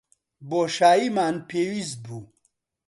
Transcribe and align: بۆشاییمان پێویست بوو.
بۆشاییمان 0.49 1.35
پێویست 1.49 1.97
بوو. 2.05 2.21